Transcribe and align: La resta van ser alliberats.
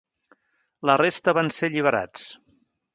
La 0.91 0.95
resta 1.03 1.37
van 1.41 1.55
ser 1.59 1.71
alliberats. 1.73 2.29